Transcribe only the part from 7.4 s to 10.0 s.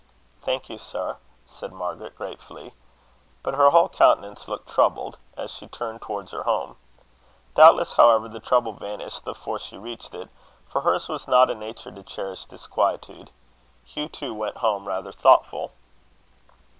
Doubtless, however, the trouble vanished before she